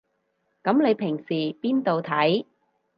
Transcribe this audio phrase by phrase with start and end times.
[0.63, 1.25] 噉你平時
[1.61, 2.45] 邊度睇